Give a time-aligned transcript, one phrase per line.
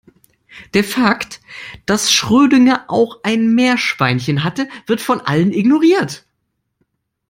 [0.73, 1.41] Der Fakt,
[1.85, 6.25] dass Schrödinger auch ein Meerschweinchen hatte, wird von allen ignoriert.